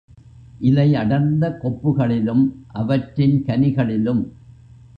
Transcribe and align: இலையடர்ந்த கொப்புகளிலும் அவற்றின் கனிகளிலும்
இலையடர்ந்த 0.59 1.49
கொப்புகளிலும் 1.61 2.43
அவற்றின் 2.73 3.37
கனிகளிலும் 3.43 4.23